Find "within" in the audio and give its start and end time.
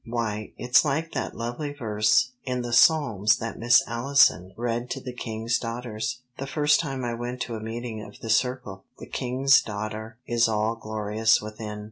11.39-11.79